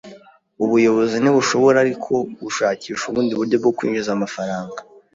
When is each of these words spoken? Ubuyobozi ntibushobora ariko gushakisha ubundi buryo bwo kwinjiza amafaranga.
Ubuyobozi 0.63 1.15
ntibushobora 1.19 1.77
ariko 1.85 2.13
gushakisha 2.43 3.03
ubundi 3.07 3.33
buryo 3.39 3.55
bwo 3.61 3.71
kwinjiza 3.77 4.09
amafaranga. 4.13 4.79